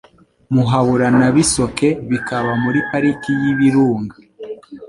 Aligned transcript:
Muhabura 0.53 1.07
na 1.19 1.27
Bisoke 1.35 1.87
bikaba 2.09 2.51
muri 2.63 2.79
Pariki 2.89 3.31
y'Ibirunga 3.41 4.15